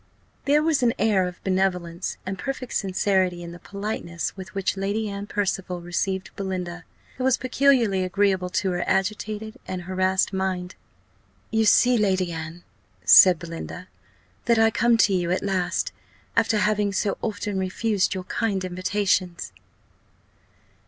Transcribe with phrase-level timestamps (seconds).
[0.45, 5.07] There was an air of benevolence and perfect sincerity in the politeness with which Lady
[5.07, 6.85] Anne Percival received Belinda,
[7.19, 10.73] that was peculiarly agreeable to her agitated and harassed mind.
[11.51, 12.63] "You see, Lady Anne,"
[13.05, 13.89] said Belinda,
[14.45, 15.91] "that I come to you at last,
[16.35, 19.53] after having so often refused your kind invitations."